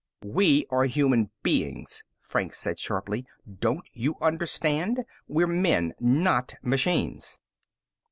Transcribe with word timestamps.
"We 0.25 0.65
are 0.71 0.85
human 0.85 1.29
beings," 1.43 2.03
Franks 2.19 2.57
said 2.59 2.79
sharply. 2.79 3.27
"Don't 3.59 3.85
you 3.93 4.15
understand? 4.19 5.05
We're 5.27 5.45
men, 5.45 5.93
not 5.99 6.55
machines." 6.63 7.37